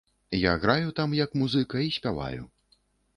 Я 0.43 0.53
граю 0.63 0.95
там 0.99 1.13
як 1.19 1.35
музыка 1.41 1.83
і 1.89 1.91
спяваю. 1.99 2.41